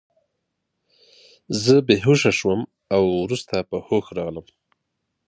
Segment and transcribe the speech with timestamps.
[1.63, 2.61] زه بې هوښه شوم
[2.93, 4.45] او وروسته په هوښ راغلم